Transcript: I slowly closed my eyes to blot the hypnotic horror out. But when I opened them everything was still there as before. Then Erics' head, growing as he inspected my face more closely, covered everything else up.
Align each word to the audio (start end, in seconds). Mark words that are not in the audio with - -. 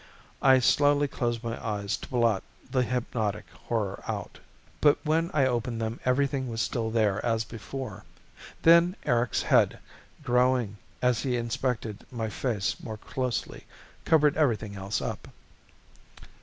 I 0.41 0.57
slowly 0.57 1.07
closed 1.07 1.43
my 1.43 1.63
eyes 1.63 1.95
to 1.97 2.09
blot 2.09 2.41
the 2.71 2.81
hypnotic 2.81 3.45
horror 3.51 4.01
out. 4.07 4.39
But 4.79 4.97
when 5.05 5.29
I 5.31 5.45
opened 5.45 5.79
them 5.79 5.99
everything 6.05 6.47
was 6.49 6.59
still 6.59 6.89
there 6.89 7.23
as 7.23 7.43
before. 7.43 8.03
Then 8.63 8.95
Erics' 9.05 9.43
head, 9.43 9.77
growing 10.23 10.77
as 11.03 11.21
he 11.21 11.37
inspected 11.37 12.03
my 12.11 12.29
face 12.29 12.81
more 12.81 12.97
closely, 12.97 13.67
covered 14.03 14.35
everything 14.37 14.75
else 14.75 15.03
up. 15.03 15.27